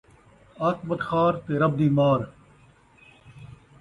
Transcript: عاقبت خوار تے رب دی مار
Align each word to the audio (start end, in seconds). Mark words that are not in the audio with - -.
عاقبت 0.63 0.99
خوار 1.07 1.33
تے 1.45 1.53
رب 1.61 1.73
دی 1.79 1.87
مار 1.97 2.19